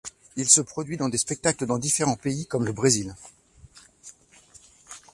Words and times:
Il 0.35 0.49
se 0.49 0.61
produit 0.61 0.97
dans 0.97 1.09
des 1.09 1.17
spectacles 1.19 1.67
dans 1.67 1.77
différents 1.77 2.15
pays, 2.15 2.47
comme 2.47 2.65
le 2.65 2.73
Brésil. 2.73 3.15